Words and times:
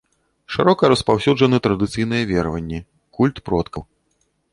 Шырока 0.53 0.83
распаўсюджаны 0.93 1.59
традыцыйныя 1.65 2.23
вераванні, 2.31 2.79
культ 3.19 3.35
продкаў. 3.51 3.83